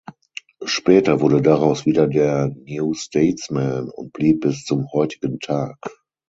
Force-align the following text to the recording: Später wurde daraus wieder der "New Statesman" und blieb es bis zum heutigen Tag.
Später 0.65 1.21
wurde 1.21 1.43
daraus 1.43 1.85
wieder 1.85 2.07
der 2.07 2.47
"New 2.65 2.95
Statesman" 2.95 3.87
und 3.87 4.11
blieb 4.13 4.45
es 4.45 4.55
bis 4.55 4.65
zum 4.65 4.91
heutigen 4.91 5.37
Tag. 5.39 5.77